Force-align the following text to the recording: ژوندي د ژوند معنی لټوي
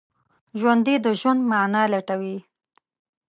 ژوندي 0.59 0.95
د 1.05 1.07
ژوند 1.19 1.41
معنی 1.49 1.83
لټوي 1.93 2.37